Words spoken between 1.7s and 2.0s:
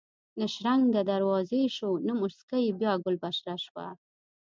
شو